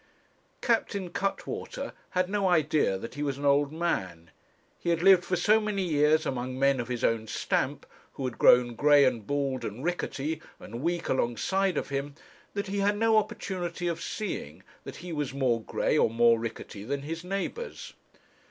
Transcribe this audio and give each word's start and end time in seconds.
Captain 0.61 1.11
Cuttwater 1.11 1.93
had 2.17 2.27
no 2.27 2.47
idea 2.47 2.97
that 2.97 3.13
he 3.13 3.21
was 3.21 3.37
an 3.37 3.45
old 3.45 3.71
man. 3.71 4.31
He 4.79 4.89
had 4.89 5.03
lived 5.03 5.23
for 5.23 5.35
so 5.35 5.59
many 5.61 5.83
years 5.83 6.25
among 6.25 6.57
men 6.57 6.79
of 6.79 6.87
his 6.87 7.03
own 7.03 7.27
stamp, 7.27 7.85
who 8.13 8.25
had 8.25 8.39
grown 8.39 8.73
grey 8.73 9.03
and 9.03 9.27
bald, 9.27 9.63
and 9.63 9.83
rickety, 9.83 10.41
and 10.59 10.81
weak 10.81 11.07
alongside 11.07 11.77
of 11.77 11.89
him, 11.89 12.15
that 12.55 12.65
he 12.65 12.79
had 12.79 12.97
no 12.97 13.15
opportunity 13.15 13.87
of 13.87 14.01
seeing 14.01 14.63
that 14.85 14.95
he 15.05 15.13
was 15.13 15.35
more 15.35 15.61
grey 15.61 15.99
or 15.99 16.09
more 16.09 16.39
rickety 16.39 16.83
than 16.83 17.03
his 17.03 17.23
neighbours. 17.23 17.93